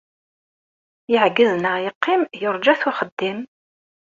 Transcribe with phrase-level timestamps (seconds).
[1.11, 3.39] Yeɛgez neɣ yeqqim, yerǧa-t uxeddim.